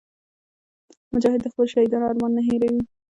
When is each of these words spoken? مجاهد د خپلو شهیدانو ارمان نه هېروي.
مجاهد 1.13 1.39
د 1.43 1.45
خپلو 1.51 1.71
شهیدانو 1.73 2.09
ارمان 2.11 2.31
نه 2.37 2.41
هېروي. 2.47 2.81